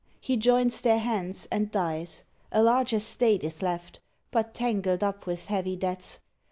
[0.19, 3.99] He joins their hands and dies; a large estate He left,
[4.31, 6.17] but tangled up with heavy debts.